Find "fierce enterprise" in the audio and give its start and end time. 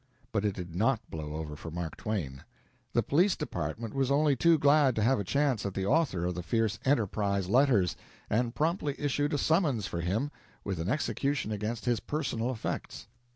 6.41-7.47